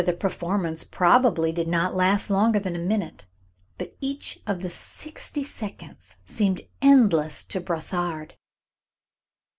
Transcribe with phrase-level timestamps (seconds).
[0.01, 3.27] Altogether the performance probably did not last longer than a minute,
[3.77, 8.33] but each of the sixty seconds seemed endless to Brossard.